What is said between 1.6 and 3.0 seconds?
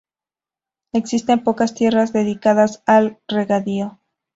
tierras dedicadas